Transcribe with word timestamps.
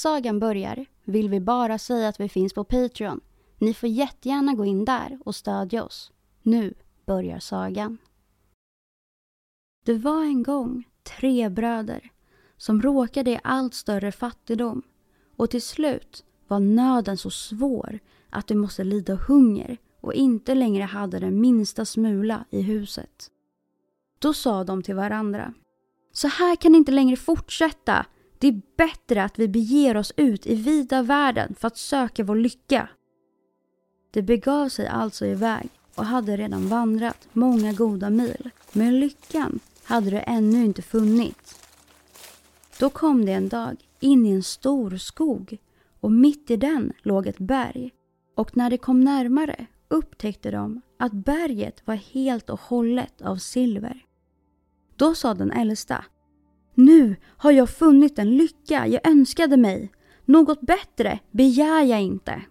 Sagan 0.00 0.38
börjar 0.38 0.86
vill 1.04 1.28
vi 1.28 1.40
bara 1.40 1.78
säga 1.78 2.08
att 2.08 2.20
vi 2.20 2.28
finns 2.28 2.52
på 2.52 2.64
Patreon. 2.64 3.20
Ni 3.58 3.74
får 3.74 3.88
jättegärna 3.88 4.54
gå 4.54 4.64
in 4.64 4.84
där 4.84 5.18
och 5.24 5.34
stödja 5.34 5.84
oss. 5.84 6.12
Nu 6.42 6.74
börjar 7.06 7.38
sagan. 7.38 7.98
Det 9.84 9.94
var 9.94 10.22
en 10.22 10.42
gång 10.42 10.84
tre 11.18 11.48
bröder 11.48 12.10
som 12.56 12.82
råkade 12.82 13.30
i 13.30 13.40
allt 13.44 13.74
större 13.74 14.12
fattigdom 14.12 14.82
och 15.36 15.50
till 15.50 15.62
slut 15.62 16.24
var 16.48 16.60
nöden 16.60 17.16
så 17.16 17.30
svår 17.30 17.98
att 18.30 18.46
de 18.46 18.54
måste 18.54 18.84
lida 18.84 19.14
hunger 19.14 19.78
och 20.00 20.14
inte 20.14 20.54
längre 20.54 20.84
hade 20.84 21.18
den 21.18 21.40
minsta 21.40 21.84
smula 21.84 22.44
i 22.50 22.62
huset. 22.62 23.30
Då 24.18 24.32
sa 24.34 24.64
de 24.64 24.82
till 24.82 24.94
varandra. 24.94 25.54
Så 26.12 26.28
här 26.28 26.56
kan 26.56 26.72
det 26.72 26.78
inte 26.78 26.92
längre 26.92 27.16
fortsätta. 27.16 28.06
Det 28.40 28.48
är 28.48 28.62
bättre 28.76 29.24
att 29.24 29.38
vi 29.38 29.48
beger 29.48 29.96
oss 29.96 30.12
ut 30.16 30.46
i 30.46 30.54
vida 30.54 31.02
världen 31.02 31.54
för 31.58 31.66
att 31.66 31.76
söka 31.76 32.24
vår 32.24 32.36
lycka. 32.36 32.88
De 34.10 34.22
begav 34.22 34.68
sig 34.68 34.86
alltså 34.86 35.26
iväg 35.26 35.68
och 35.94 36.04
hade 36.04 36.36
redan 36.36 36.68
vandrat 36.68 37.28
många 37.32 37.72
goda 37.72 38.10
mil. 38.10 38.50
Men 38.72 39.00
lyckan 39.00 39.60
hade 39.84 40.10
de 40.10 40.22
ännu 40.26 40.64
inte 40.64 40.82
funnit. 40.82 41.68
Då 42.78 42.90
kom 42.90 43.24
det 43.26 43.32
en 43.32 43.48
dag 43.48 43.76
in 44.00 44.26
i 44.26 44.30
en 44.30 44.42
stor 44.42 44.96
skog 44.96 45.58
och 46.00 46.12
mitt 46.12 46.50
i 46.50 46.56
den 46.56 46.92
låg 47.02 47.26
ett 47.26 47.38
berg. 47.38 47.90
Och 48.36 48.56
när 48.56 48.70
de 48.70 48.78
kom 48.78 49.00
närmare 49.00 49.66
upptäckte 49.88 50.50
de 50.50 50.80
att 50.98 51.12
berget 51.12 51.82
var 51.84 51.94
helt 51.94 52.50
och 52.50 52.60
hållet 52.60 53.22
av 53.22 53.36
silver. 53.36 54.04
Då 54.96 55.14
sa 55.14 55.34
den 55.34 55.50
äldsta 55.50 56.04
nu 56.84 57.16
har 57.36 57.50
jag 57.50 57.70
funnit 57.70 58.16
den 58.16 58.36
lycka 58.36 58.86
jag 58.86 59.08
önskade 59.08 59.56
mig. 59.56 59.92
Något 60.24 60.60
bättre 60.60 61.18
begär 61.30 61.84
jag 61.84 62.02
inte. 62.02 62.42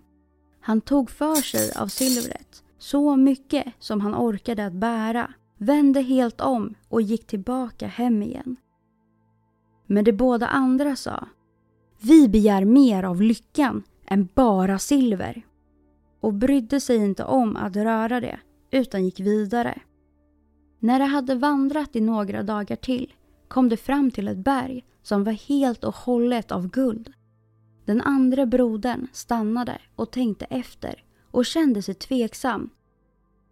Han 0.61 0.81
tog 0.81 1.09
för 1.09 1.35
sig 1.35 1.71
av 1.75 1.87
silvret, 1.87 2.63
så 2.77 3.15
mycket 3.15 3.65
som 3.79 4.01
han 4.01 4.15
orkade 4.15 4.65
att 4.65 4.73
bära, 4.73 5.33
vände 5.57 6.01
helt 6.01 6.41
om 6.41 6.75
och 6.89 7.01
gick 7.01 7.27
tillbaka 7.27 7.87
hem 7.87 8.23
igen. 8.23 8.55
Men 9.87 10.03
de 10.03 10.11
båda 10.11 10.47
andra 10.47 10.95
sa 10.95 11.27
Vi 12.01 12.29
begär 12.29 12.65
mer 12.65 13.03
av 13.03 13.21
lyckan 13.21 13.83
än 14.05 14.29
bara 14.35 14.79
silver 14.79 15.45
och 16.21 16.33
brydde 16.33 16.79
sig 16.79 16.97
inte 16.97 17.23
om 17.23 17.55
att 17.55 17.75
röra 17.75 18.19
det 18.19 18.39
utan 18.71 19.05
gick 19.05 19.19
vidare. 19.19 19.81
När 20.79 20.99
de 20.99 21.05
hade 21.05 21.35
vandrat 21.35 21.95
i 21.95 22.01
några 22.01 22.43
dagar 22.43 22.75
till 22.75 23.13
kom 23.49 23.69
de 23.69 23.77
fram 23.77 24.11
till 24.11 24.27
ett 24.27 24.37
berg 24.37 24.85
som 25.03 25.23
var 25.23 25.31
helt 25.31 25.83
och 25.83 25.95
hållet 25.95 26.51
av 26.51 26.67
guld. 26.67 27.13
Den 27.85 28.01
andra 28.01 28.45
brodern 28.45 29.07
stannade 29.13 29.81
och 29.95 30.11
tänkte 30.11 30.45
efter 30.45 31.03
och 31.31 31.45
kände 31.45 31.81
sig 31.81 31.93
tveksam. 31.93 32.69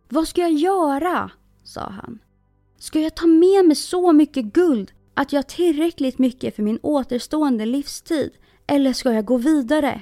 Vad 0.09 0.27
ska 0.27 0.41
jag 0.41 0.53
göra? 0.53 1.31
sa 1.63 1.81
han. 1.89 2.19
Ska 2.77 2.99
jag 2.99 3.15
ta 3.15 3.27
med 3.27 3.65
mig 3.65 3.75
så 3.75 4.13
mycket 4.13 4.45
guld 4.45 4.91
att 5.13 5.33
jag 5.33 5.37
har 5.37 5.43
tillräckligt 5.43 6.19
mycket 6.19 6.55
för 6.55 6.63
min 6.63 6.79
återstående 6.81 7.65
livstid 7.65 8.31
eller 8.67 8.93
ska 8.93 9.13
jag 9.13 9.25
gå 9.25 9.37
vidare? 9.37 10.01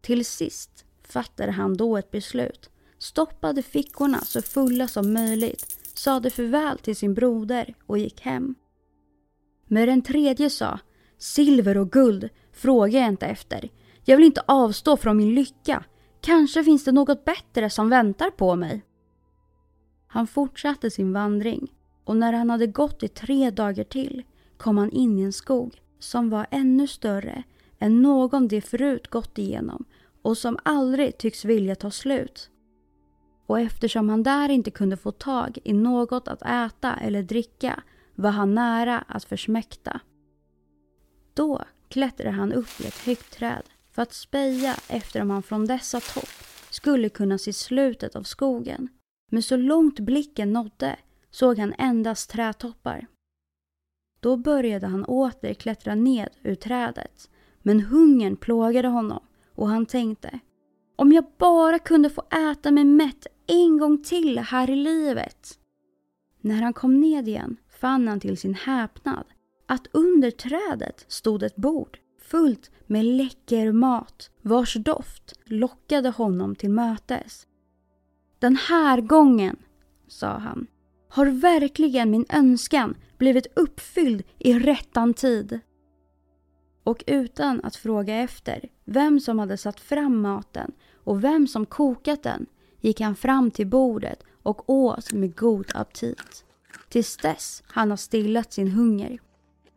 Till 0.00 0.24
sist 0.24 0.84
fattade 1.02 1.52
han 1.52 1.76
då 1.76 1.96
ett 1.96 2.10
beslut, 2.10 2.70
stoppade 2.98 3.62
fickorna 3.62 4.20
så 4.20 4.42
fulla 4.42 4.88
som 4.88 5.12
möjligt, 5.12 5.78
sade 5.94 6.30
farväl 6.30 6.78
till 6.78 6.96
sin 6.96 7.14
broder 7.14 7.74
och 7.86 7.98
gick 7.98 8.20
hem. 8.20 8.54
Men 9.72 9.88
den 9.88 10.02
tredje 10.02 10.50
sa 10.50 10.78
Silver 11.18 11.78
och 11.78 11.92
guld 11.92 12.28
frågar 12.52 13.00
jag 13.00 13.08
inte 13.08 13.26
efter. 13.26 13.68
Jag 14.04 14.16
vill 14.16 14.26
inte 14.26 14.42
avstå 14.46 14.96
från 14.96 15.16
min 15.16 15.34
lycka. 15.34 15.84
Kanske 16.20 16.64
finns 16.64 16.84
det 16.84 16.92
något 16.92 17.24
bättre 17.24 17.70
som 17.70 17.88
väntar 17.88 18.30
på 18.30 18.56
mig. 18.56 18.84
Han 20.06 20.26
fortsatte 20.26 20.90
sin 20.90 21.12
vandring 21.12 21.72
och 22.04 22.16
när 22.16 22.32
han 22.32 22.50
hade 22.50 22.66
gått 22.66 23.02
i 23.02 23.08
tre 23.08 23.50
dagar 23.50 23.84
till 23.84 24.22
kom 24.56 24.78
han 24.78 24.90
in 24.90 25.18
i 25.18 25.22
en 25.22 25.32
skog 25.32 25.80
som 25.98 26.30
var 26.30 26.46
ännu 26.50 26.86
större 26.86 27.42
än 27.78 28.02
någon 28.02 28.48
de 28.48 28.60
förut 28.60 29.08
gått 29.08 29.38
igenom 29.38 29.84
och 30.22 30.38
som 30.38 30.58
aldrig 30.62 31.18
tycks 31.18 31.44
vilja 31.44 31.74
ta 31.74 31.90
slut. 31.90 32.50
Och 33.46 33.60
eftersom 33.60 34.08
han 34.08 34.22
där 34.22 34.48
inte 34.48 34.70
kunde 34.70 34.96
få 34.96 35.10
tag 35.10 35.58
i 35.64 35.72
något 35.72 36.28
att 36.28 36.42
äta 36.42 36.94
eller 36.94 37.22
dricka 37.22 37.82
var 38.14 38.30
han 38.30 38.54
nära 38.54 38.98
att 38.98 39.24
försmäkta. 39.24 40.00
Då 41.34 41.64
klättrade 41.88 42.30
han 42.30 42.52
upp 42.52 42.80
i 42.80 42.86
ett 42.86 42.98
högt 42.98 43.32
träd 43.32 43.62
för 43.90 44.02
att 44.02 44.12
speja 44.12 44.74
efter 44.88 45.22
om 45.22 45.30
han 45.30 45.42
från 45.42 45.66
dessa 45.66 46.00
topp 46.00 46.28
skulle 46.70 47.08
kunna 47.08 47.38
se 47.38 47.52
slutet 47.52 48.16
av 48.16 48.22
skogen. 48.22 48.88
Men 49.30 49.42
så 49.42 49.56
långt 49.56 50.00
blicken 50.00 50.52
nådde 50.52 50.96
såg 51.30 51.58
han 51.58 51.74
endast 51.78 52.30
trädtoppar. 52.30 53.06
Då 54.20 54.36
började 54.36 54.86
han 54.86 55.04
åter 55.04 55.54
klättra 55.54 55.94
ned 55.94 56.28
ur 56.42 56.54
trädet. 56.54 57.30
Men 57.62 57.80
hungern 57.80 58.36
plågade 58.36 58.88
honom 58.88 59.26
och 59.54 59.68
han 59.68 59.86
tänkte 59.86 60.40
om 60.96 61.12
jag 61.12 61.24
bara 61.38 61.78
kunde 61.78 62.10
få 62.10 62.22
äta 62.50 62.70
mig 62.70 62.84
mätt 62.84 63.26
en 63.46 63.78
gång 63.78 64.02
till 64.02 64.38
här 64.38 64.70
i 64.70 64.76
livet. 64.76 65.58
När 66.40 66.62
han 66.62 66.72
kom 66.72 67.00
ned 67.00 67.28
igen 67.28 67.56
fann 67.82 68.08
han 68.08 68.20
till 68.20 68.36
sin 68.36 68.54
häpnad 68.54 69.24
att 69.66 69.86
under 69.92 70.30
trädet 70.30 71.04
stod 71.08 71.42
ett 71.42 71.56
bord 71.56 71.98
fullt 72.20 72.70
med 72.86 73.04
läcker 73.04 73.72
mat 73.72 74.30
vars 74.42 74.74
doft 74.74 75.38
lockade 75.44 76.10
honom 76.10 76.54
till 76.54 76.70
mötes. 76.70 77.46
Den 78.38 78.56
här 78.56 79.00
gången, 79.00 79.56
sa 80.08 80.28
han, 80.28 80.66
har 81.08 81.26
verkligen 81.26 82.10
min 82.10 82.26
önskan 82.28 82.94
blivit 83.18 83.46
uppfylld 83.56 84.22
i 84.38 84.58
rättan 84.58 85.14
tid. 85.14 85.60
Och 86.84 87.04
utan 87.06 87.60
att 87.64 87.76
fråga 87.76 88.16
efter 88.16 88.68
vem 88.84 89.20
som 89.20 89.38
hade 89.38 89.56
satt 89.56 89.80
fram 89.80 90.20
maten 90.20 90.72
och 91.04 91.24
vem 91.24 91.46
som 91.46 91.66
kokat 91.66 92.22
den 92.22 92.46
gick 92.80 93.00
han 93.00 93.16
fram 93.16 93.50
till 93.50 93.66
bordet 93.66 94.22
och 94.42 94.70
åt 94.70 95.12
med 95.12 95.36
god 95.36 95.70
aptit. 95.74 96.44
Tills 96.92 97.16
dess 97.16 97.62
han 97.66 97.90
har 97.90 97.96
stillat 97.96 98.52
sin 98.52 98.68
hunger. 98.68 99.18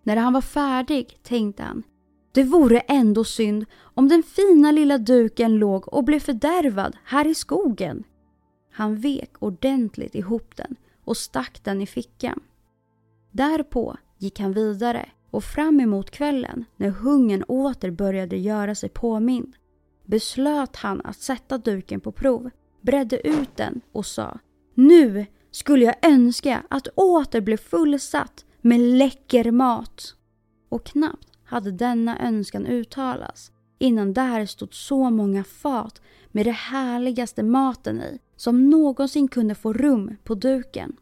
När 0.03 0.15
han 0.15 0.33
var 0.33 0.41
färdig 0.41 1.19
tänkte 1.23 1.63
han 1.63 1.83
det 2.31 2.44
vore 2.44 2.79
ändå 2.79 3.23
synd 3.23 3.65
om 3.81 4.07
den 4.07 4.23
fina 4.23 4.71
lilla 4.71 4.97
duken 4.97 5.57
låg 5.57 5.94
och 5.94 6.03
blev 6.03 6.19
fördärvad 6.19 6.97
här 7.06 7.27
i 7.27 7.35
skogen. 7.35 8.03
Han 8.71 8.95
vek 8.95 9.31
ordentligt 9.39 10.15
ihop 10.15 10.56
den 10.56 10.75
och 11.06 11.17
stack 11.17 11.63
den 11.63 11.81
i 11.81 11.88
fickan. 11.88 12.39
Därpå 13.31 13.97
gick 14.17 14.39
han 14.39 14.53
vidare 14.53 15.09
och 15.31 15.44
fram 15.44 15.79
emot 15.79 16.12
kvällen 16.12 16.65
när 16.77 16.89
hungern 16.89 17.44
åter 17.44 17.91
började 17.91 18.38
göra 18.38 18.75
sig 18.75 18.89
påmind 18.89 19.56
beslöt 20.06 20.75
han 20.75 21.01
att 21.06 21.17
sätta 21.17 21.57
duken 21.57 22.01
på 22.01 22.12
prov, 22.12 22.50
bredde 22.81 23.27
ut 23.27 23.57
den 23.57 23.81
och 23.91 24.06
sa 24.06 24.39
Nu 24.73 25.25
skulle 25.56 25.86
jag 25.86 25.96
önska 26.02 26.63
att 26.69 26.88
åter 26.88 27.42
bli 27.42 27.57
fullsatt 27.57 28.46
med 28.62 28.80
läcker 28.80 29.52
mat. 29.52 30.16
Och 30.69 30.86
knappt 30.86 31.28
hade 31.44 31.72
denna 31.72 32.19
önskan 32.19 32.66
uttalats 32.66 33.52
innan 33.80 34.13
där 34.13 34.46
stod 34.46 34.74
så 34.74 35.10
många 35.10 35.44
fat 35.44 36.02
med 36.28 36.46
det 36.46 36.52
härligaste 36.52 37.44
maten 37.44 38.02
i 38.02 38.19
som 38.36 38.69
någonsin 38.69 39.28
kunde 39.28 39.56
få 39.56 39.74
rum 39.74 40.18
på 40.24 40.36
duken. 40.36 40.96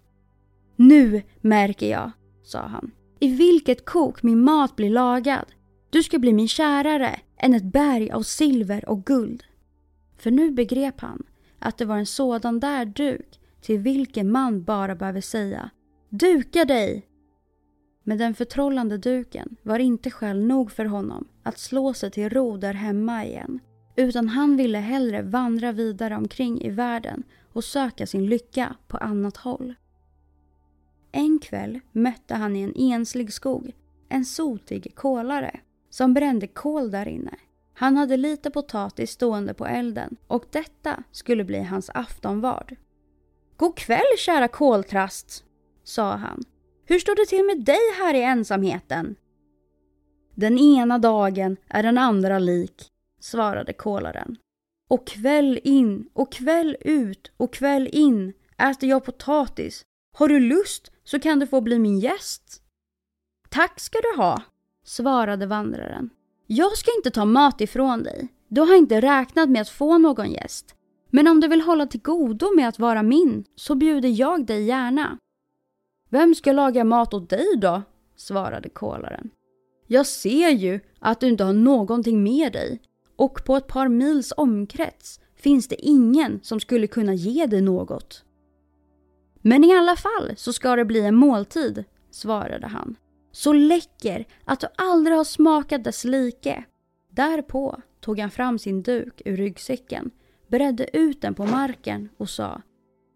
Nu 0.75 1.21
märker 1.41 1.89
jag, 1.89 2.11
sa 2.43 2.59
han, 2.59 2.91
i 3.19 3.35
vilket 3.35 3.85
kok 3.85 4.23
min 4.23 4.43
mat 4.43 4.75
blir 4.75 4.89
lagad. 4.89 5.45
Du 5.89 6.03
ska 6.03 6.19
bli 6.19 6.33
min 6.33 6.47
kärare 6.47 7.19
än 7.37 7.53
ett 7.53 7.73
berg 7.73 8.11
av 8.11 8.21
silver 8.21 8.89
och 8.89 9.05
guld. 9.05 9.43
För 10.17 10.31
nu 10.31 10.51
begrep 10.51 11.01
han 11.01 11.23
att 11.59 11.77
det 11.77 11.85
var 11.85 11.97
en 11.97 12.05
sådan 12.05 12.59
där 12.59 12.85
duk 12.85 13.39
till 13.63 13.79
vilken 13.79 14.31
man 14.31 14.63
bara 14.63 14.95
behöver 14.95 15.21
säga 15.21 15.69
Duka 16.09 16.65
dig! 16.65 17.07
Men 18.03 18.17
den 18.17 18.35
förtrollande 18.35 18.97
duken 18.97 19.55
var 19.63 19.79
inte 19.79 20.11
skäl 20.11 20.45
nog 20.45 20.71
för 20.71 20.85
honom 20.85 21.27
att 21.43 21.59
slå 21.59 21.93
sig 21.93 22.11
till 22.11 22.29
ro 22.29 22.57
där 22.57 22.73
hemma 22.73 23.25
igen. 23.25 23.59
Utan 23.95 24.27
han 24.27 24.57
ville 24.57 24.77
hellre 24.77 25.21
vandra 25.21 25.71
vidare 25.71 26.15
omkring 26.15 26.61
i 26.61 26.69
världen 26.69 27.23
och 27.53 27.63
söka 27.63 28.07
sin 28.07 28.25
lycka 28.25 28.75
på 28.87 28.97
annat 28.97 29.37
håll. 29.37 29.73
En 31.11 31.39
kväll 31.39 31.79
mötte 31.91 32.35
han 32.35 32.55
i 32.55 32.61
en 32.61 32.75
enslig 32.75 33.33
skog 33.33 33.73
en 34.13 34.25
sotig 34.25 34.95
kolare 34.95 35.59
som 35.89 36.13
brände 36.13 36.47
kol 36.47 36.91
där 36.91 37.07
inne. 37.07 37.35
Han 37.73 37.97
hade 37.97 38.17
lite 38.17 38.51
potatis 38.51 39.11
stående 39.11 39.53
på 39.53 39.65
elden 39.65 40.15
och 40.27 40.45
detta 40.51 41.03
skulle 41.11 41.43
bli 41.43 41.63
hans 41.63 41.89
aftonvard. 41.93 42.75
God 43.63 43.75
kväll 43.75 44.17
kära 44.17 44.47
koltrast, 44.47 45.43
sa 45.83 46.15
han. 46.15 46.43
Hur 46.85 46.99
står 46.99 47.15
det 47.15 47.25
till 47.25 47.45
med 47.45 47.65
dig 47.65 47.79
här 47.99 48.13
i 48.13 48.21
ensamheten? 48.21 49.15
Den 50.35 50.59
ena 50.59 50.99
dagen 50.99 51.57
är 51.67 51.83
den 51.83 51.97
andra 51.97 52.39
lik, 52.39 52.91
svarade 53.19 53.73
kolaren. 53.73 54.37
Och 54.89 55.07
kväll 55.07 55.59
in 55.63 56.09
och 56.13 56.31
kväll 56.31 56.77
ut 56.81 57.31
och 57.37 57.53
kväll 57.53 57.89
in 57.91 58.33
äter 58.57 58.89
jag 58.89 59.05
potatis. 59.05 59.81
Har 60.17 60.27
du 60.27 60.39
lust 60.39 60.91
så 61.03 61.19
kan 61.19 61.39
du 61.39 61.47
få 61.47 61.61
bli 61.61 61.79
min 61.79 61.99
gäst. 61.99 62.61
Tack 63.49 63.79
ska 63.79 63.99
du 64.01 64.21
ha, 64.21 64.41
svarade 64.85 65.45
vandraren. 65.45 66.09
Jag 66.47 66.77
ska 66.77 66.91
inte 66.95 67.11
ta 67.11 67.25
mat 67.25 67.61
ifrån 67.61 68.03
dig. 68.03 68.27
Du 68.47 68.61
har 68.61 68.75
inte 68.75 69.01
räknat 69.01 69.49
med 69.49 69.61
att 69.61 69.69
få 69.69 69.97
någon 69.97 70.31
gäst. 70.31 70.75
Men 71.15 71.27
om 71.27 71.39
du 71.39 71.47
vill 71.47 71.61
hålla 71.61 71.85
till 71.87 72.01
godo 72.01 72.55
med 72.55 72.67
att 72.67 72.79
vara 72.79 73.03
min 73.03 73.45
så 73.55 73.75
bjuder 73.75 74.09
jag 74.09 74.45
dig 74.45 74.63
gärna. 74.63 75.17
Vem 76.09 76.35
ska 76.35 76.51
laga 76.51 76.83
mat 76.83 77.13
åt 77.13 77.29
dig 77.29 77.45
då? 77.57 77.81
svarade 78.15 78.69
kolaren. 78.69 79.29
Jag 79.87 80.07
ser 80.07 80.49
ju 80.49 80.79
att 80.99 81.19
du 81.19 81.27
inte 81.27 81.43
har 81.43 81.53
någonting 81.53 82.23
med 82.23 82.53
dig 82.53 82.81
och 83.15 83.45
på 83.45 83.55
ett 83.55 83.67
par 83.67 83.87
mils 83.87 84.33
omkrets 84.37 85.19
finns 85.35 85.67
det 85.67 85.75
ingen 85.75 86.39
som 86.43 86.59
skulle 86.59 86.87
kunna 86.87 87.13
ge 87.13 87.45
dig 87.45 87.61
något. 87.61 88.23
Men 89.41 89.63
i 89.63 89.73
alla 89.77 89.95
fall 89.95 90.33
så 90.37 90.53
ska 90.53 90.75
det 90.75 90.85
bli 90.85 91.01
en 91.01 91.15
måltid, 91.15 91.83
svarade 92.11 92.67
han. 92.67 92.95
Så 93.31 93.53
läcker 93.53 94.27
att 94.45 94.59
du 94.59 94.67
aldrig 94.75 95.17
har 95.17 95.23
smakat 95.23 95.83
dess 95.83 96.05
like. 96.05 96.63
Därpå 97.09 97.81
tog 97.99 98.19
han 98.19 98.31
fram 98.31 98.59
sin 98.59 98.83
duk 98.83 99.21
ur 99.25 99.37
ryggsäcken, 99.37 100.11
bredde 100.47 100.97
ut 100.97 101.21
den 101.21 101.35
på 101.35 101.45
marken 101.45 102.09
och 102.17 102.29
sa 102.29 102.61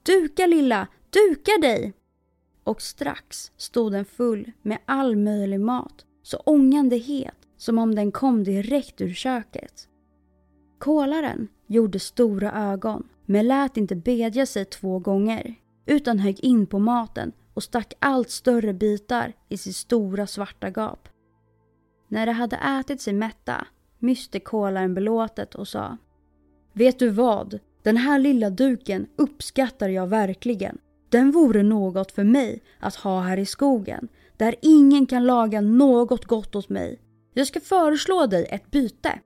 Duka 0.05 0.45
lilla, 0.45 0.87
duka 1.09 1.51
dig! 1.61 1.93
Och 2.63 2.81
strax 2.81 3.51
stod 3.57 3.91
den 3.91 4.05
full 4.05 4.51
med 4.61 4.77
all 4.85 5.15
möjlig 5.15 5.59
mat, 5.59 6.05
så 6.23 6.37
ångande 6.37 6.97
het 6.97 7.47
som 7.57 7.77
om 7.77 7.95
den 7.95 8.11
kom 8.11 8.43
direkt 8.43 9.01
ur 9.01 9.13
köket. 9.13 9.87
Kolaren 10.79 11.47
gjorde 11.67 11.99
stora 11.99 12.71
ögon, 12.71 13.09
men 13.25 13.47
lät 13.47 13.77
inte 13.77 13.95
bedja 13.95 14.45
sig 14.45 14.65
två 14.65 14.99
gånger, 14.99 15.55
utan 15.85 16.19
högg 16.19 16.39
in 16.39 16.67
på 16.67 16.79
maten 16.79 17.31
och 17.53 17.63
stack 17.63 17.93
allt 17.99 18.29
större 18.29 18.73
bitar 18.73 19.33
i 19.49 19.57
sitt 19.57 19.75
stora 19.75 20.27
svarta 20.27 20.69
gap. 20.69 21.09
När 22.07 22.25
de 22.25 22.31
hade 22.31 22.55
ätit 22.55 23.01
sig 23.01 23.13
mätta 23.13 23.67
myste 23.99 24.39
kolaren 24.39 24.93
belåtet 24.93 25.55
och 25.55 25.67
sa 25.67 25.97
Vet 26.77 26.99
du 26.99 27.09
vad? 27.09 27.59
Den 27.83 27.97
här 27.97 28.19
lilla 28.19 28.49
duken 28.49 29.07
uppskattar 29.15 29.89
jag 29.89 30.07
verkligen. 30.07 30.77
Den 31.09 31.31
vore 31.31 31.63
något 31.63 32.11
för 32.11 32.23
mig 32.23 32.61
att 32.79 32.95
ha 32.95 33.21
här 33.21 33.37
i 33.37 33.45
skogen, 33.45 34.07
där 34.37 34.55
ingen 34.61 35.05
kan 35.05 35.25
laga 35.25 35.61
något 35.61 36.25
gott 36.25 36.55
åt 36.55 36.69
mig. 36.69 36.99
Jag 37.33 37.47
ska 37.47 37.59
föreslå 37.59 38.25
dig 38.25 38.47
ett 38.49 38.71
byte. 38.71 39.19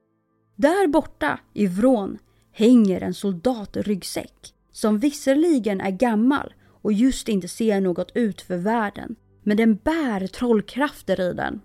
Där 0.56 0.86
borta 0.86 1.40
i 1.54 1.66
vrån 1.66 2.18
hänger 2.52 3.00
en 3.00 3.14
soldatryggsäck 3.14 4.54
som 4.72 4.98
visserligen 4.98 5.80
är 5.80 5.90
gammal 5.90 6.54
och 6.82 6.92
just 6.92 7.28
inte 7.28 7.48
ser 7.48 7.80
något 7.80 8.12
ut 8.14 8.40
för 8.40 8.56
världen. 8.56 9.16
Men 9.42 9.56
den 9.56 9.74
bär 9.74 10.26
trollkrafter 10.26 11.20
i 11.20 11.32
den. 11.32 11.60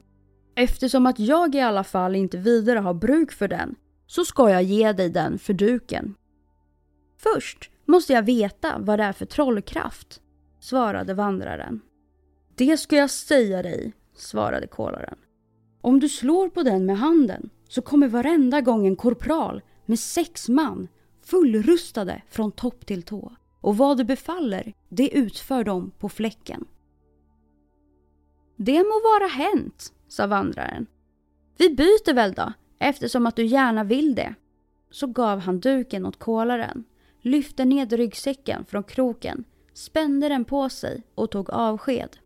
Eftersom 0.55 1.05
att 1.05 1.19
jag 1.19 1.55
i 1.55 1.59
alla 1.59 1.83
fall 1.83 2.15
inte 2.15 2.37
vidare 2.37 2.79
har 2.79 2.93
bruk 2.93 3.31
för 3.31 3.47
den 3.47 3.75
så 4.07 4.25
ska 4.25 4.49
jag 4.49 4.63
ge 4.63 4.91
dig 4.91 5.09
den 5.09 5.39
för 5.39 5.53
duken. 5.53 6.15
Först 7.17 7.71
måste 7.85 8.13
jag 8.13 8.23
veta 8.23 8.75
vad 8.79 8.99
det 8.99 9.03
är 9.03 9.13
för 9.13 9.25
trollkraft, 9.25 10.21
svarade 10.59 11.13
vandraren. 11.13 11.81
Det 12.55 12.77
ska 12.77 12.95
jag 12.95 13.09
säga 13.09 13.63
dig, 13.63 13.93
svarade 14.15 14.67
kolaren. 14.67 15.17
Om 15.81 15.99
du 15.99 16.09
slår 16.09 16.49
på 16.49 16.63
den 16.63 16.85
med 16.85 16.97
handen 16.97 17.49
så 17.67 17.81
kommer 17.81 18.07
varenda 18.07 18.61
gång 18.61 18.87
en 18.87 18.95
korpral 18.95 19.61
med 19.85 19.99
sex 19.99 20.49
man 20.49 20.87
fullrustade 21.21 22.21
från 22.29 22.51
topp 22.51 22.85
till 22.85 23.03
tå 23.03 23.35
och 23.61 23.77
vad 23.77 23.97
du 23.97 24.03
befaller, 24.03 24.73
det 24.89 25.09
utför 25.09 25.63
de 25.63 25.91
på 25.91 26.09
fläcken. 26.09 26.65
Det 28.55 28.83
må 28.83 29.01
vara 29.03 29.27
hänt, 29.27 29.93
sa 30.07 30.27
vandraren. 30.27 30.85
Vi 31.57 31.69
byter 31.69 32.13
väl 32.13 32.33
då, 32.33 32.53
eftersom 32.79 33.25
att 33.25 33.35
du 33.35 33.45
gärna 33.45 33.83
vill 33.83 34.15
det. 34.15 34.35
Så 34.91 35.07
gav 35.07 35.39
han 35.39 35.59
duken 35.59 36.05
åt 36.05 36.19
kolaren, 36.19 36.83
lyfte 37.21 37.65
ned 37.65 37.93
ryggsäcken 37.93 38.65
från 38.65 38.83
kroken, 38.83 39.43
spände 39.73 40.29
den 40.29 40.45
på 40.45 40.69
sig 40.69 41.03
och 41.15 41.31
tog 41.31 41.49
avsked. 41.49 42.17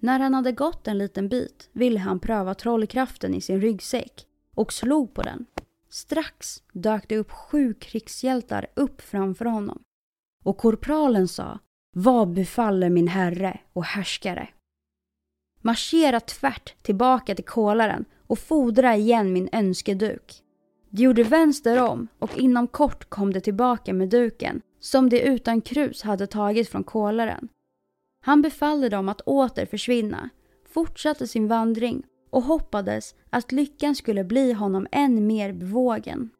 När 0.00 0.18
han 0.20 0.34
hade 0.34 0.52
gått 0.52 0.88
en 0.88 0.98
liten 0.98 1.28
bit 1.28 1.70
ville 1.72 1.98
han 1.98 2.20
pröva 2.20 2.54
trollkraften 2.54 3.34
i 3.34 3.40
sin 3.40 3.60
ryggsäck 3.60 4.26
och 4.54 4.72
slog 4.72 5.14
på 5.14 5.22
den. 5.22 5.46
Strax 5.90 6.62
dök 6.72 7.08
det 7.08 7.16
upp 7.16 7.30
sju 7.30 7.74
krigshjältar 7.74 8.66
upp 8.76 9.00
framför 9.00 9.44
honom. 9.44 9.82
Och 10.44 10.58
korpralen 10.58 11.28
sa, 11.28 11.58
vad 11.96 12.32
befaller 12.32 12.90
min 12.90 13.08
herre 13.08 13.60
och 13.72 13.84
härskare? 13.84 14.48
Marschera 15.60 16.20
tvärt 16.20 16.82
tillbaka 16.82 17.34
till 17.34 17.44
kolaren 17.44 18.04
och 18.28 18.38
fodra 18.38 18.96
igen 18.96 19.32
min 19.32 19.48
önskeduk. 19.52 20.42
De 20.90 21.02
gjorde 21.02 21.22
vänster 21.22 21.82
om 21.82 22.08
och 22.18 22.38
inom 22.38 22.66
kort 22.66 23.10
kom 23.10 23.32
de 23.32 23.40
tillbaka 23.40 23.92
med 23.92 24.08
duken 24.08 24.62
som 24.80 25.08
de 25.08 25.20
utan 25.20 25.60
krus 25.60 26.02
hade 26.02 26.26
tagit 26.26 26.68
från 26.68 26.84
kolaren. 26.84 27.48
Han 28.20 28.42
befallde 28.42 28.88
dem 28.88 29.08
att 29.08 29.20
åter 29.20 29.66
försvinna, 29.66 30.30
fortsatte 30.68 31.26
sin 31.26 31.48
vandring 31.48 32.02
och 32.30 32.42
hoppades 32.42 33.14
att 33.30 33.52
lyckan 33.52 33.94
skulle 33.94 34.24
bli 34.24 34.52
honom 34.52 34.86
än 34.92 35.26
mer 35.26 35.52
bevågen. 35.52 36.30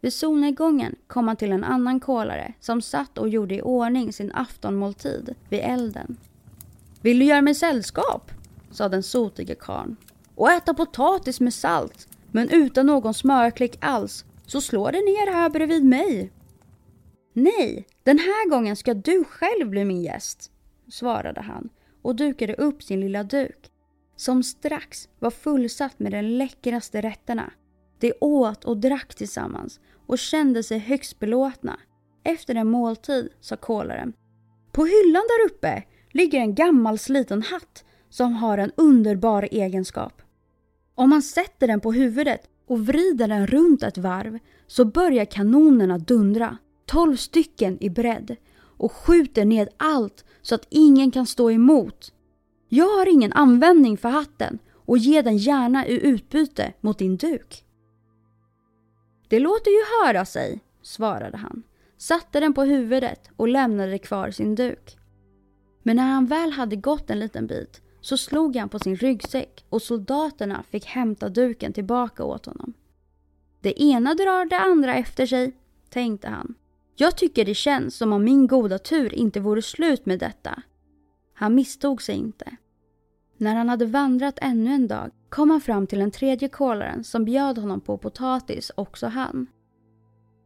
Vid 0.00 0.12
solnedgången 0.12 0.96
kom 1.06 1.28
han 1.28 1.36
till 1.36 1.52
en 1.52 1.64
annan 1.64 2.00
kolare 2.00 2.54
som 2.60 2.82
satt 2.82 3.18
och 3.18 3.28
gjorde 3.28 3.54
i 3.54 3.62
ordning 3.62 4.12
sin 4.12 4.32
aftonmåltid 4.32 5.34
vid 5.48 5.60
elden. 5.60 6.16
Vill 7.00 7.18
du 7.18 7.24
göra 7.24 7.42
mig 7.42 7.54
sällskap? 7.54 8.30
sa 8.70 8.88
den 8.88 9.02
sotige 9.02 9.54
karln. 9.54 9.96
Och 10.34 10.50
äta 10.50 10.74
potatis 10.74 11.40
med 11.40 11.54
salt, 11.54 12.08
men 12.30 12.50
utan 12.50 12.86
någon 12.86 13.14
smörklick 13.14 13.78
alls, 13.80 14.24
så 14.46 14.60
slå 14.60 14.90
dig 14.90 15.02
ner 15.02 15.32
här 15.32 15.50
bredvid 15.50 15.84
mig. 15.84 16.32
Nej, 17.32 17.86
den 18.02 18.18
här 18.18 18.50
gången 18.50 18.76
ska 18.76 18.94
du 18.94 19.24
själv 19.24 19.70
bli 19.70 19.84
min 19.84 20.02
gäst, 20.02 20.50
svarade 20.90 21.40
han 21.40 21.68
och 22.02 22.16
dukade 22.16 22.54
upp 22.54 22.82
sin 22.82 23.00
lilla 23.00 23.22
duk, 23.22 23.70
som 24.16 24.42
strax 24.42 25.08
var 25.18 25.30
fullsatt 25.30 25.98
med 25.98 26.12
de 26.12 26.22
läckraste 26.22 27.00
rätterna. 27.00 27.52
De 28.00 28.12
åt 28.20 28.64
och 28.64 28.76
drack 28.76 29.14
tillsammans 29.14 29.80
och 30.06 30.18
kände 30.18 30.62
sig 30.62 30.78
högst 30.78 31.18
belåtna. 31.18 31.80
Efter 32.24 32.54
en 32.54 32.70
måltid 32.70 33.28
sa 33.40 33.56
kolaren. 33.56 34.12
På 34.72 34.84
hyllan 34.84 35.22
där 35.28 35.46
uppe 35.46 35.82
ligger 36.12 36.40
en 36.40 36.54
gammal 36.54 36.98
sliten 36.98 37.42
hatt 37.42 37.84
som 38.12 38.32
har 38.32 38.58
en 38.58 38.72
underbar 38.76 39.48
egenskap. 39.50 40.22
Om 40.94 41.10
man 41.10 41.22
sätter 41.22 41.66
den 41.66 41.80
på 41.80 41.92
huvudet 41.92 42.40
och 42.66 42.86
vrider 42.86 43.28
den 43.28 43.46
runt 43.46 43.82
ett 43.82 43.98
varv 43.98 44.38
så 44.66 44.84
börjar 44.84 45.24
kanonerna 45.24 45.98
dundra, 45.98 46.58
tolv 46.86 47.16
stycken 47.16 47.82
i 47.82 47.90
bredd, 47.90 48.36
och 48.54 48.92
skjuter 48.92 49.44
ned 49.44 49.68
allt 49.76 50.24
så 50.42 50.54
att 50.54 50.66
ingen 50.70 51.10
kan 51.10 51.26
stå 51.26 51.50
emot. 51.50 52.12
Jag 52.68 52.98
har 52.98 53.12
ingen 53.12 53.32
användning 53.32 53.96
för 53.96 54.08
hatten 54.08 54.58
och 54.74 54.98
ger 54.98 55.22
den 55.22 55.36
gärna 55.36 55.86
i 55.86 56.06
utbyte 56.06 56.72
mot 56.80 56.98
din 56.98 57.16
duk. 57.16 57.64
Det 59.28 59.38
låter 59.38 59.70
ju 59.70 60.06
höra 60.06 60.24
sig, 60.24 60.60
svarade 60.82 61.36
han, 61.36 61.62
satte 61.98 62.40
den 62.40 62.54
på 62.54 62.62
huvudet 62.62 63.30
och 63.36 63.48
lämnade 63.48 63.98
kvar 63.98 64.30
sin 64.30 64.54
duk. 64.54 64.96
Men 65.82 65.96
när 65.96 66.12
han 66.12 66.26
väl 66.26 66.52
hade 66.52 66.76
gått 66.76 67.10
en 67.10 67.18
liten 67.18 67.46
bit 67.46 67.82
så 68.02 68.16
slog 68.16 68.56
han 68.56 68.68
på 68.68 68.78
sin 68.78 68.96
ryggsäck 68.96 69.64
och 69.68 69.82
soldaterna 69.82 70.62
fick 70.70 70.86
hämta 70.86 71.28
duken 71.28 71.72
tillbaka 71.72 72.24
åt 72.24 72.46
honom. 72.46 72.74
Det 73.60 73.82
ena 73.82 74.14
drar 74.14 74.44
det 74.44 74.58
andra 74.58 74.94
efter 74.94 75.26
sig, 75.26 75.52
tänkte 75.90 76.28
han. 76.28 76.54
Jag 76.96 77.16
tycker 77.16 77.44
det 77.44 77.54
känns 77.54 77.96
som 77.96 78.12
om 78.12 78.24
min 78.24 78.46
goda 78.46 78.78
tur 78.78 79.14
inte 79.14 79.40
vore 79.40 79.62
slut 79.62 80.06
med 80.06 80.18
detta. 80.18 80.62
Han 81.34 81.54
misstog 81.54 82.02
sig 82.02 82.14
inte. 82.14 82.56
När 83.36 83.54
han 83.54 83.68
hade 83.68 83.86
vandrat 83.86 84.38
ännu 84.42 84.70
en 84.70 84.88
dag 84.88 85.10
kom 85.28 85.50
han 85.50 85.60
fram 85.60 85.86
till 85.86 85.98
den 85.98 86.10
tredje 86.10 86.48
kolaren 86.48 87.04
som 87.04 87.24
bjöd 87.24 87.58
honom 87.58 87.80
på 87.80 87.98
potatis, 87.98 88.70
också 88.74 89.06
han. 89.06 89.46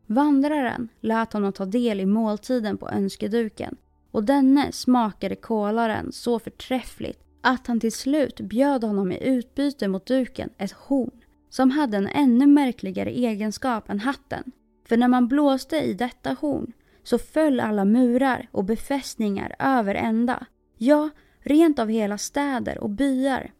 Vandraren 0.06 0.88
lät 1.00 1.32
honom 1.32 1.52
ta 1.52 1.64
del 1.64 2.00
i 2.00 2.06
måltiden 2.06 2.78
på 2.78 2.88
önskeduken 2.88 3.76
och 4.10 4.24
denne 4.24 4.72
smakade 4.72 5.36
kolaren 5.36 6.12
så 6.12 6.38
förträffligt 6.38 7.25
att 7.46 7.66
han 7.66 7.80
till 7.80 7.92
slut 7.92 8.40
bjöd 8.40 8.84
honom 8.84 9.12
i 9.12 9.28
utbyte 9.28 9.88
mot 9.88 10.06
duken 10.06 10.50
ett 10.58 10.72
horn 10.72 11.24
som 11.50 11.70
hade 11.70 11.96
en 11.96 12.06
ännu 12.06 12.46
märkligare 12.46 13.10
egenskap 13.10 13.90
än 13.90 14.00
hatten. 14.00 14.52
För 14.88 14.96
när 14.96 15.08
man 15.08 15.28
blåste 15.28 15.76
i 15.76 15.94
detta 15.94 16.36
horn 16.40 16.72
så 17.02 17.18
föll 17.18 17.60
alla 17.60 17.84
murar 17.84 18.48
och 18.52 18.64
befästningar 18.64 19.56
över 19.58 19.94
ända. 19.94 20.46
Ja, 20.78 21.10
rent 21.40 21.78
av 21.78 21.88
hela 21.88 22.18
städer 22.18 22.78
och 22.78 22.90
byar. 22.90 23.52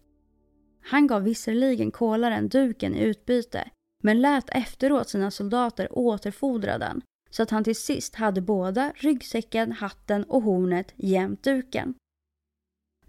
Han 0.81 1.07
gav 1.07 1.23
visserligen 1.23 1.91
kolaren 1.91 2.49
duken 2.49 2.95
i 2.95 3.03
utbyte 3.03 3.71
men 4.03 4.21
lät 4.21 4.51
efteråt 4.51 5.09
sina 5.09 5.31
soldater 5.31 5.99
återfordra 5.99 6.79
den 6.79 7.03
så 7.31 7.43
att 7.43 7.51
han 7.51 7.65
till 7.65 7.77
sist 7.77 8.15
hade 8.15 8.41
båda 8.41 8.93
ryggsäcken, 8.97 9.73
hatten 9.73 10.25
och 10.25 10.43
hornet 10.43 10.93
jämt 10.97 11.43
duken. 11.43 11.95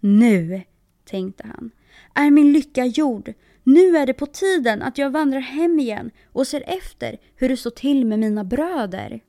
Nu, 0.00 0.62
tänkte 1.04 1.46
han, 1.46 1.70
är 2.14 2.30
min 2.30 2.52
lycka 2.52 2.86
gjord. 2.86 3.32
Nu 3.64 3.96
är 3.96 4.06
det 4.06 4.14
på 4.14 4.26
tiden 4.26 4.82
att 4.82 4.98
jag 4.98 5.10
vandrar 5.10 5.40
hem 5.40 5.80
igen 5.80 6.10
och 6.32 6.46
ser 6.46 6.64
efter 6.66 7.18
hur 7.36 7.48
det 7.48 7.56
står 7.56 7.70
till 7.70 8.06
med 8.06 8.18
mina 8.18 8.44
bröder. 8.44 9.20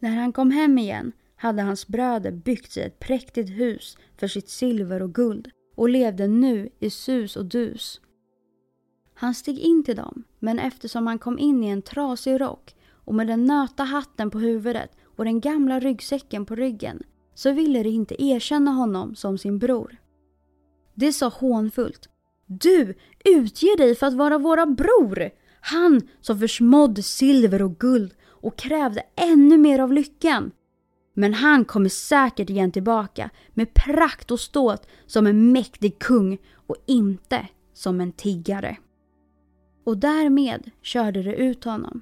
När 0.00 0.16
han 0.16 0.32
kom 0.32 0.50
hem 0.50 0.78
igen 0.78 1.12
hade 1.36 1.62
hans 1.62 1.86
bröder 1.86 2.30
byggt 2.30 2.72
sig 2.72 2.82
ett 2.82 2.98
präktigt 2.98 3.50
hus 3.50 3.98
för 4.16 4.28
sitt 4.28 4.48
silver 4.48 5.02
och 5.02 5.14
guld 5.14 5.50
och 5.76 5.88
levde 5.88 6.26
nu 6.28 6.68
i 6.78 6.90
sus 6.90 7.36
och 7.36 7.44
dus. 7.44 8.00
Han 9.14 9.34
steg 9.34 9.58
in 9.58 9.84
till 9.84 9.96
dem, 9.96 10.24
men 10.38 10.58
eftersom 10.58 11.06
han 11.06 11.18
kom 11.18 11.38
in 11.38 11.64
i 11.64 11.68
en 11.68 11.82
trasig 11.82 12.40
rock 12.40 12.74
och 12.90 13.14
med 13.14 13.26
den 13.26 13.44
nöta 13.44 13.82
hatten 13.82 14.30
på 14.30 14.38
huvudet 14.38 14.90
och 15.16 15.24
den 15.24 15.40
gamla 15.40 15.80
ryggsäcken 15.80 16.46
på 16.46 16.54
ryggen 16.54 17.02
så 17.34 17.52
ville 17.52 17.82
de 17.82 17.88
inte 17.88 18.22
erkänna 18.22 18.70
honom 18.70 19.14
som 19.14 19.38
sin 19.38 19.58
bror. 19.58 19.96
Det 20.94 21.12
sa 21.12 21.28
hånfullt. 21.28 22.08
Du 22.46 22.94
utger 23.24 23.76
dig 23.76 23.94
för 23.94 24.06
att 24.06 24.14
vara 24.14 24.38
våra 24.38 24.66
bror! 24.66 25.30
Han 25.60 26.00
som 26.20 26.38
försmådde 26.38 27.02
silver 27.02 27.62
och 27.62 27.78
guld 27.78 28.14
och 28.24 28.58
krävde 28.58 29.02
ännu 29.16 29.58
mer 29.58 29.78
av 29.78 29.92
lyckan. 29.92 30.50
Men 31.14 31.34
han 31.34 31.64
kommer 31.64 31.88
säkert 31.88 32.50
igen 32.50 32.72
tillbaka 32.72 33.30
med 33.50 33.74
prakt 33.74 34.30
och 34.30 34.40
ståt 34.40 34.86
som 35.06 35.26
en 35.26 35.52
mäktig 35.52 35.98
kung 35.98 36.38
och 36.66 36.76
inte 36.86 37.48
som 37.74 38.00
en 38.00 38.12
tiggare. 38.12 38.76
Och 39.84 39.98
därmed 39.98 40.70
körde 40.82 41.22
det 41.22 41.34
ut 41.34 41.64
honom. 41.64 42.00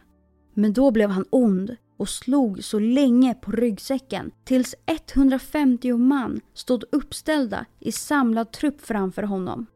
Men 0.54 0.72
då 0.72 0.90
blev 0.90 1.10
han 1.10 1.24
ond 1.30 1.76
och 2.02 2.08
slog 2.08 2.64
så 2.64 2.78
länge 2.78 3.34
på 3.34 3.50
ryggsäcken 3.50 4.30
tills 4.44 4.74
150 4.86 5.96
man 5.96 6.40
stod 6.54 6.84
uppställda 6.92 7.66
i 7.78 7.92
samlad 7.92 8.52
trupp 8.52 8.80
framför 8.80 9.22
honom. 9.22 9.66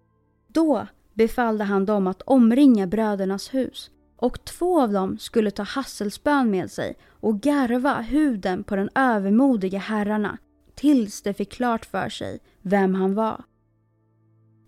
Då 0.49 0.87
befallde 1.15 1.65
han 1.65 1.87
dem 1.87 2.07
att 2.07 2.23
omringa 2.23 2.87
brödernas 2.87 3.55
hus 3.55 3.91
och 4.17 4.45
två 4.45 4.81
av 4.81 4.93
dem 4.93 5.19
skulle 5.19 5.51
ta 5.51 5.63
hasselspön 5.63 6.51
med 6.51 6.71
sig 6.71 6.97
och 7.09 7.41
garva 7.41 8.01
huden 8.01 8.65
på 8.65 8.77
den 8.77 8.91
övermodiga 8.95 9.79
herrarna 9.79 10.39
tills 10.75 11.23
de 11.23 11.35
fick 11.35 11.53
klart 11.53 11.87
för 11.87 12.09
sig 12.09 12.39
vem 12.63 12.95
han 12.95 13.15
var. 13.15 13.45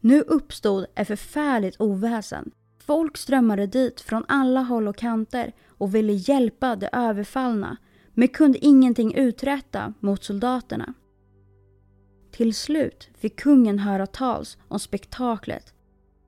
Nu 0.00 0.20
uppstod 0.20 0.86
ett 0.94 1.08
förfärligt 1.08 1.80
oväsen. 1.80 2.50
Folk 2.88 3.16
strömmade 3.16 3.66
dit 3.66 4.00
från 4.00 4.24
alla 4.28 4.60
håll 4.60 4.88
och 4.88 4.96
kanter 4.96 5.52
och 5.68 5.94
ville 5.94 6.12
hjälpa 6.12 6.76
de 6.76 6.88
överfallna 6.92 7.76
men 8.14 8.28
kunde 8.28 8.64
ingenting 8.64 9.14
uträtta 9.14 9.94
mot 10.00 10.24
soldaterna. 10.24 10.94
Till 12.30 12.54
slut 12.54 13.08
fick 13.14 13.40
kungen 13.40 13.78
höra 13.78 14.06
tals 14.06 14.58
om 14.68 14.78
spektaklet. 14.78 15.74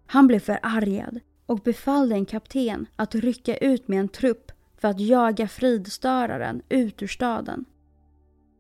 Han 0.07 0.27
blev 0.27 0.41
förargad 0.41 1.21
och 1.47 1.59
befallde 1.59 2.15
en 2.15 2.27
kapten 2.27 2.87
att 2.97 3.15
rycka 3.15 3.57
ut 3.57 3.89
med 3.89 4.01
en 4.01 4.09
trupp 4.09 4.53
för 4.81 4.89
att 4.89 5.01
jaga 5.01 5.49
fridstöraren 5.49 6.63
ut 6.69 7.03
ur 7.03 7.07
staden. 7.07 7.65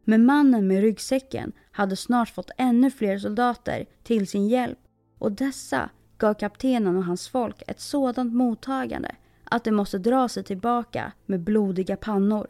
Men 0.04 0.24
mannen 0.24 0.66
med 0.66 0.80
ryggsäcken 0.80 1.52
hade 1.70 1.96
snart 1.96 2.34
fått 2.34 2.50
ännu 2.58 2.90
fler 2.90 3.18
soldater 3.18 3.86
till 4.02 4.26
sin 4.26 4.48
hjälp 4.48 4.78
och 5.18 5.32
dessa 5.32 5.90
gav 6.20 6.34
kaptenen 6.34 6.96
och 6.96 7.04
hans 7.04 7.28
folk 7.28 7.62
ett 7.66 7.80
sådant 7.80 8.34
mottagande 8.34 9.14
att 9.44 9.64
de 9.64 9.70
måste 9.70 9.98
dra 9.98 10.28
sig 10.28 10.44
tillbaka 10.44 11.12
med 11.26 11.40
blodiga 11.40 11.96
pannor. 11.96 12.46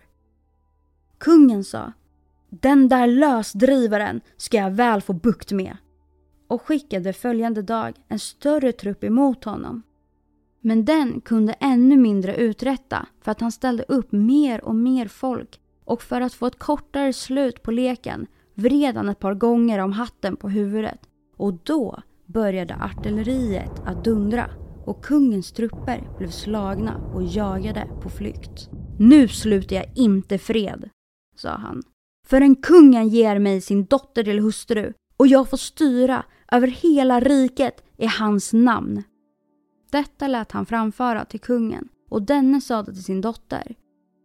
Kungen 1.19 1.65
sa 1.65 1.93
Den 2.49 2.89
där 2.89 3.07
lösdrivaren 3.07 4.21
ska 4.37 4.57
jag 4.57 4.71
väl 4.71 5.01
få 5.01 5.13
bukt 5.13 5.53
med 5.53 5.77
och 6.47 6.63
skickade 6.63 7.13
följande 7.13 7.63
dag 7.63 7.97
en 8.09 8.19
större 8.19 8.73
trupp 8.73 9.05
emot 9.05 9.45
honom. 9.45 9.83
Men 10.61 10.85
den 10.85 11.21
kunde 11.21 11.53
ännu 11.53 11.97
mindre 11.97 12.37
uträtta 12.37 13.07
för 13.21 13.33
att 13.33 13.41
han 13.41 13.53
ställde 13.53 13.85
upp 13.89 14.13
mer 14.13 14.65
och 14.65 14.75
mer 14.75 15.09
folk 15.09 15.61
och 15.85 16.03
för 16.03 16.21
att 16.21 16.35
få 16.35 16.47
ett 16.47 16.59
kortare 16.59 17.13
slut 17.13 17.63
på 17.63 17.71
leken 17.71 18.27
vred 18.55 18.97
han 18.97 19.09
ett 19.09 19.19
par 19.19 19.35
gånger 19.35 19.79
om 19.79 19.93
hatten 19.93 20.37
på 20.37 20.49
huvudet 20.49 21.01
och 21.37 21.55
då 21.55 22.03
började 22.33 22.75
artilleriet 22.75 23.83
att 23.85 24.05
dundra 24.05 24.51
och 24.85 25.05
kungens 25.05 25.53
trupper 25.53 26.09
blev 26.19 26.31
slagna 26.31 26.97
och 27.15 27.23
jagade 27.23 27.89
på 28.03 28.11
flykt. 28.11 28.69
Nu 28.99 29.29
sluter 29.29 29.77
jag 29.77 29.87
inte 29.95 30.39
fred, 30.39 30.91
sa 31.37 31.51
han. 31.51 31.83
Förrän 32.27 32.57
kungen 32.57 33.09
ger 33.09 33.39
mig 33.39 33.61
sin 33.61 33.85
dotter 33.85 34.25
till 34.25 34.39
hustru 34.39 34.93
och 35.17 35.27
jag 35.27 35.51
får 35.51 35.57
styra 35.57 36.25
över 36.53 36.67
hela 36.67 37.21
riket 37.21 37.85
i 37.97 38.07
hans 38.07 38.53
namn. 38.53 39.03
Detta 39.91 40.27
lät 40.27 40.53
han 40.53 40.67
framföra 40.67 41.25
till 41.25 41.41
kungen 41.41 41.89
och 42.11 42.23
denne 42.23 42.61
sade 42.61 42.93
till 42.93 43.05
sin 43.05 43.21
dotter. 43.21 43.75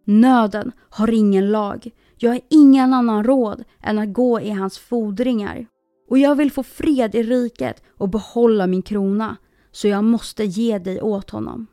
Nöden 0.05 0.71
har 0.89 1.13
ingen 1.13 1.51
lag. 1.51 1.91
Jag 2.17 2.31
har 2.31 2.41
ingen 2.49 2.93
annan 2.93 3.23
råd 3.23 3.63
än 3.81 3.99
att 3.99 4.13
gå 4.13 4.41
i 4.41 4.49
hans 4.49 4.77
fordringar. 4.79 5.67
Och 6.07 6.17
jag 6.17 6.35
vill 6.35 6.51
få 6.51 6.63
fred 6.63 7.15
i 7.15 7.23
riket 7.23 7.83
och 7.89 8.09
behålla 8.09 8.67
min 8.67 8.81
krona, 8.81 9.37
så 9.71 9.87
jag 9.87 10.03
måste 10.03 10.43
ge 10.43 10.79
dig 10.79 11.01
åt 11.01 11.29
honom. 11.29 11.67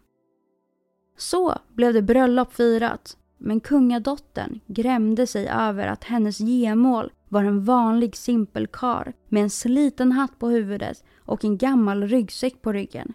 Så 1.16 1.58
blev 1.72 1.94
det 1.94 2.02
bröllop 2.02 2.52
firat, 2.52 3.16
men 3.38 3.60
kungadottern 3.60 4.60
grämde 4.66 5.26
sig 5.26 5.48
över 5.48 5.86
att 5.86 6.04
hennes 6.04 6.40
gemål 6.40 7.12
var 7.28 7.44
en 7.44 7.64
vanlig 7.64 8.16
simpel 8.16 8.66
kar 8.66 9.12
med 9.28 9.42
en 9.42 9.50
sliten 9.50 10.12
hatt 10.12 10.38
på 10.38 10.48
huvudet 10.48 11.04
och 11.18 11.44
en 11.44 11.58
gammal 11.58 12.08
ryggsäck 12.08 12.62
på 12.62 12.72
ryggen. 12.72 13.12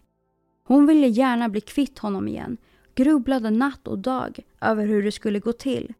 Hon 0.63 0.86
ville 0.86 1.07
gärna 1.07 1.50
bli 1.50 1.62
kvitt 1.62 2.00
honom 2.00 2.27
igen, 2.27 2.57
grubblade 2.95 3.50
natt 3.50 3.88
och 3.88 4.00
dag 4.00 4.39
över 4.62 4.86
hur 4.86 5.03
det 5.03 5.12
skulle 5.12 5.39
gå 5.39 5.53
till. 5.53 5.93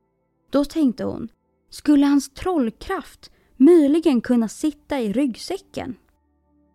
Då 0.50 0.66
tänkte 0.66 1.04
hon, 1.04 1.28
skulle 1.70 2.06
hans 2.06 2.30
trollkraft 2.30 3.32
möjligen 3.58 4.22
kunna 4.22 4.48
sitta 4.48 5.00
i 5.00 5.14
ryggsäcken? 5.14 5.96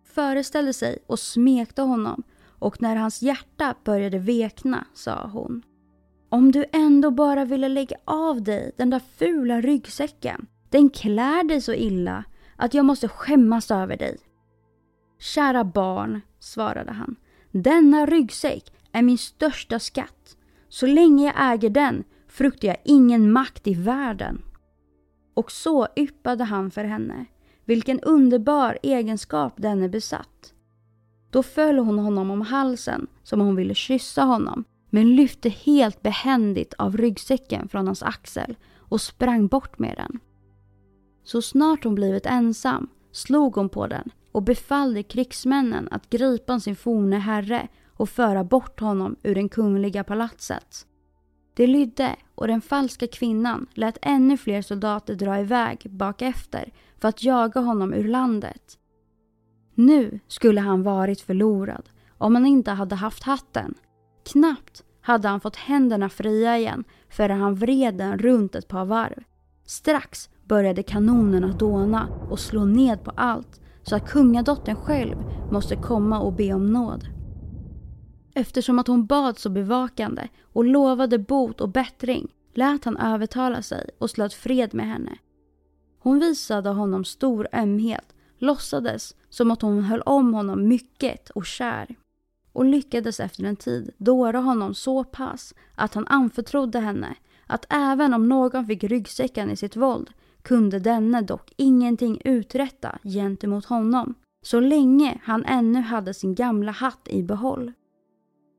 Föreställde 0.05 0.73
sig 0.73 0.97
och 1.07 1.19
smekte 1.19 1.81
honom 1.81 2.23
och 2.59 2.81
när 2.81 2.95
hans 2.95 3.21
hjärta 3.21 3.75
började 3.83 4.19
vekna 4.19 4.87
sa 4.93 5.27
hon. 5.33 5.63
Om 6.29 6.51
du 6.51 6.65
ändå 6.71 7.11
bara 7.11 7.45
ville 7.45 7.67
lägga 7.67 7.95
av 8.05 8.41
dig 8.43 8.71
den 8.77 8.89
där 8.89 9.01
fula 9.17 9.61
ryggsäcken. 9.61 10.47
Den 10.69 10.89
klär 10.89 11.43
dig 11.43 11.61
så 11.61 11.73
illa 11.73 12.23
att 12.55 12.73
jag 12.73 12.85
måste 12.85 13.07
skämmas 13.07 13.71
över 13.71 13.97
dig. 13.97 14.17
Kära 15.19 15.63
barn, 15.63 16.21
svarade 16.39 16.91
han. 16.91 17.15
Denna 17.51 18.05
ryggsäck 18.05 18.73
är 18.91 19.01
min 19.01 19.17
största 19.17 19.79
skatt. 19.79 20.37
Så 20.69 20.85
länge 20.85 21.25
jag 21.25 21.53
äger 21.53 21.69
den 21.69 22.03
fruktar 22.27 22.67
jag 22.67 22.77
ingen 22.85 23.31
makt 23.31 23.67
i 23.67 23.73
världen. 23.73 24.41
Och 25.33 25.51
så 25.51 25.87
yppade 25.95 26.43
han 26.43 26.71
för 26.71 26.83
henne. 26.83 27.25
Vilken 27.65 27.99
underbar 27.99 28.77
egenskap 28.83 29.53
denne 29.57 29.89
besatt. 29.89 30.53
Då 31.29 31.43
föll 31.43 31.79
hon 31.79 31.99
honom 31.99 32.31
om 32.31 32.41
halsen 32.41 33.07
som 33.23 33.41
om 33.41 33.47
hon 33.47 33.55
ville 33.55 33.73
kyssa 33.73 34.23
honom 34.23 34.63
men 34.89 35.15
lyfte 35.15 35.49
helt 35.49 36.01
behändigt 36.01 36.73
av 36.73 36.97
ryggsäcken 36.97 37.69
från 37.69 37.85
hans 37.85 38.03
axel 38.03 38.55
och 38.77 39.01
sprang 39.01 39.47
bort 39.47 39.79
med 39.79 39.97
den. 39.97 40.19
Så 41.23 41.41
snart 41.41 41.83
hon 41.83 41.95
blivit 41.95 42.25
ensam 42.25 42.89
slog 43.11 43.55
hon 43.55 43.69
på 43.69 43.87
den 43.87 44.11
och 44.31 44.43
befallde 44.43 45.03
krigsmännen 45.03 45.87
att 45.91 46.09
gripa 46.09 46.59
sin 46.59 46.75
forne 46.75 47.17
herre 47.17 47.67
och 47.87 48.09
föra 48.09 48.43
bort 48.43 48.79
honom 48.79 49.15
ur 49.23 49.35
det 49.35 49.49
kungliga 49.49 50.03
palatset. 50.03 50.87
Det 51.53 51.67
lydde 51.67 52.15
och 52.35 52.47
den 52.47 52.61
falska 52.61 53.07
kvinnan 53.07 53.67
lät 53.73 53.97
ännu 54.01 54.37
fler 54.37 54.61
soldater 54.61 55.15
dra 55.15 55.39
iväg 55.39 55.87
bakefter 55.89 56.73
för 57.01 57.07
att 57.07 57.23
jaga 57.23 57.61
honom 57.61 57.93
ur 57.93 58.07
landet. 58.07 58.77
Nu 59.75 60.19
skulle 60.27 60.61
han 60.61 60.83
varit 60.83 61.21
förlorad 61.21 61.89
om 62.17 62.35
han 62.35 62.45
inte 62.45 62.71
hade 62.71 62.95
haft 62.95 63.23
hatten. 63.23 63.73
Knappt 64.31 64.83
hade 65.01 65.27
han 65.27 65.39
fått 65.39 65.55
händerna 65.55 66.09
fria 66.09 66.57
igen 66.57 66.83
förrän 67.09 67.39
han 67.41 67.55
vred 67.55 67.95
den 67.97 68.17
runt 68.17 68.55
ett 68.55 68.67
par 68.67 68.85
varv. 68.85 69.23
Strax 69.65 70.29
började 70.43 70.83
kanonerna 70.83 71.47
dåna 71.47 72.07
och 72.29 72.39
slå 72.39 72.65
ned 72.65 73.03
på 73.03 73.11
allt 73.15 73.61
så 73.83 73.95
att 73.95 74.09
kungadottern 74.09 74.75
själv 74.75 75.15
måste 75.51 75.75
komma 75.75 76.19
och 76.19 76.33
be 76.33 76.53
om 76.53 76.73
nåd. 76.73 77.07
Eftersom 78.33 78.79
att 78.79 78.87
hon 78.87 79.05
bad 79.05 79.39
så 79.39 79.49
bevakande 79.49 80.27
och 80.53 80.65
lovade 80.65 81.19
bot 81.19 81.61
och 81.61 81.69
bättring 81.69 82.33
lät 82.53 82.85
han 82.85 82.97
övertala 82.97 83.61
sig 83.61 83.89
och 83.97 84.09
slöt 84.09 84.33
fred 84.33 84.73
med 84.73 84.87
henne. 84.87 85.17
Hon 85.99 86.19
visade 86.19 86.69
honom 86.69 87.05
stor 87.05 87.47
ömhet, 87.53 88.15
låtsades 88.37 89.15
som 89.29 89.51
att 89.51 89.61
hon 89.61 89.83
höll 89.83 90.01
om 90.01 90.33
honom 90.33 90.67
mycket 90.67 91.29
och 91.29 91.45
kär 91.45 91.95
och 92.53 92.65
lyckades 92.65 93.19
efter 93.19 93.43
en 93.43 93.55
tid 93.55 93.91
dåra 93.97 94.39
honom 94.39 94.73
så 94.73 95.03
pass 95.03 95.53
att 95.75 95.93
han 95.93 96.07
anförtrodde 96.07 96.79
henne 96.79 97.15
att 97.47 97.65
även 97.69 98.13
om 98.13 98.29
någon 98.29 98.67
fick 98.67 98.83
ryggsäcken 98.83 99.49
i 99.49 99.55
sitt 99.55 99.75
våld 99.75 100.09
kunde 100.41 100.79
denne 100.79 101.21
dock 101.21 101.53
ingenting 101.57 102.21
uträtta 102.25 102.99
gentemot 103.03 103.65
honom 103.65 104.15
så 104.45 104.59
länge 104.59 105.19
han 105.23 105.45
ännu 105.45 105.81
hade 105.81 106.13
sin 106.13 106.35
gamla 106.35 106.71
hatt 106.71 107.07
i 107.07 107.23
behåll. 107.23 107.71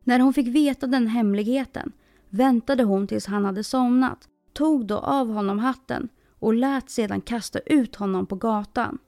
När 0.04 0.20
hon 0.20 0.34
fick 0.34 0.48
veta 0.48 0.86
den 0.86 1.06
hemligheten 1.06 1.92
väntade 2.28 2.82
hon 2.82 3.06
tills 3.06 3.26
han 3.26 3.44
hade 3.44 3.64
somnat, 3.64 4.28
tog 4.52 4.86
då 4.86 4.98
av 4.98 5.32
honom 5.32 5.58
hatten 5.58 6.08
och 6.38 6.54
lät 6.54 6.90
sedan 6.90 7.20
kasta 7.20 7.58
ut 7.58 7.96
honom 7.96 8.26
på 8.26 8.36
gatan. 8.36 8.98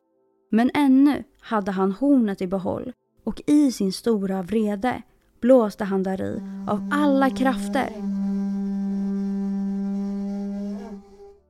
Men 0.50 0.70
ännu 0.74 1.24
hade 1.40 1.70
han 1.70 1.92
hornet 1.92 2.42
i 2.42 2.46
behåll 2.46 2.92
och 3.24 3.42
i 3.46 3.72
sin 3.72 3.92
stora 3.92 4.42
vrede 4.42 5.02
blåste 5.40 5.84
han 5.84 6.02
däri 6.02 6.40
av 6.68 6.90
alla 6.92 7.30
krafter. 7.30 7.88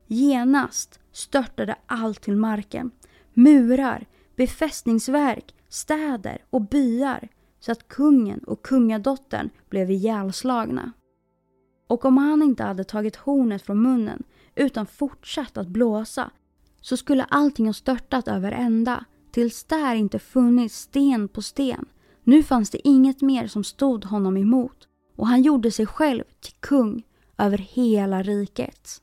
Genast 0.07 1.01
störtade 1.13 1.77
allt 1.87 2.23
till 2.23 2.37
marken. 2.37 2.91
Murar, 3.35 4.07
befästningsverk, 4.37 5.55
städer 5.69 6.45
och 6.51 6.63
byar 6.63 7.29
så 7.67 7.73
att 7.73 7.89
kungen 7.89 8.39
och 8.39 8.63
kungadottern 8.63 9.51
blev 9.69 9.91
ihjälslagna. 9.91 10.93
Och 11.89 12.05
om 12.05 12.17
han 12.17 12.43
inte 12.43 12.63
hade 12.63 12.85
tagit 12.85 13.17
hornet 13.17 13.63
från 13.63 13.83
munnen 13.83 14.23
utan 14.55 14.87
fortsatt 14.87 15.57
att 15.57 15.69
blåsa 15.69 16.31
så 16.81 16.97
skulle 16.97 17.25
allting 17.25 17.67
ha 17.67 17.73
störtat 17.73 18.29
över 18.29 18.53
ända 18.53 19.05
tills 19.31 19.65
där 19.65 19.95
inte 19.95 20.19
funnits 20.19 20.79
sten 20.79 21.29
på 21.29 21.43
sten. 21.43 21.87
Nu 22.25 22.43
fanns 22.43 22.71
det 22.71 22.89
inget 22.89 23.21
mer 23.21 23.47
som 23.47 23.65
stod 23.65 24.05
honom 24.05 24.37
emot 24.37 24.89
och 25.17 25.27
han 25.27 25.43
gjorde 25.43 25.71
sig 25.71 25.87
själv 25.87 26.25
till 26.41 26.55
kung 26.61 27.03
över 27.39 27.59
hela 27.59 28.23
riket. 28.23 29.03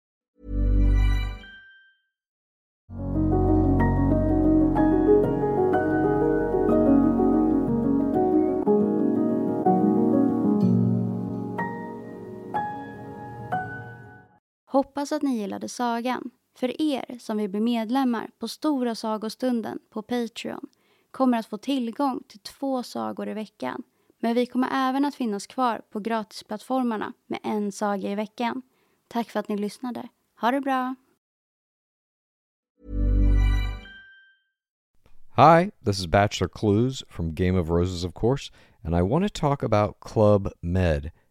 Hoppas 15.01 15.11
att 15.11 15.21
ni 15.21 15.37
gillade 15.37 15.69
sagan. 15.69 16.31
För 16.55 16.81
er 16.81 17.17
som 17.19 17.37
vill 17.37 17.49
bli 17.49 17.59
medlemmar 17.59 18.29
på 18.39 18.47
Stora 18.47 18.95
sagostunden 18.95 19.79
på 19.89 20.01
Patreon 20.01 20.67
kommer 21.11 21.37
att 21.37 21.45
få 21.45 21.57
tillgång 21.57 22.23
till 22.27 22.39
två 22.39 22.83
sagor 22.83 23.29
i 23.29 23.33
veckan. 23.33 23.83
Men 24.19 24.35
vi 24.35 24.45
kommer 24.45 24.69
även 24.73 25.05
att 25.05 25.15
finnas 25.15 25.47
kvar 25.47 25.81
på 25.91 25.99
gratisplattformarna 25.99 27.13
med 27.27 27.39
en 27.43 27.71
saga 27.71 28.11
i 28.11 28.15
veckan. 28.15 28.61
Tack 29.07 29.29
för 29.29 29.39
att 29.39 29.47
ni 29.47 29.57
lyssnade. 29.57 30.07
Ha 30.41 30.51
det 30.51 30.61
bra! 30.61 30.95
Hi, 35.35 35.71
this 35.85 35.99
is 35.99 36.07
Bachelor 36.07 36.49
Clues 36.49 37.03
from 37.09 37.35
Game 37.35 37.59
of 37.59 37.69
Roses, 37.69 38.05
of 38.05 38.13
course, 38.13 38.51
and 38.83 38.95
I 38.95 39.01
want 39.01 39.33
to 39.33 39.39
talk 39.39 39.63
about 39.63 39.99
Club 39.99 40.51
Med. 40.61 41.11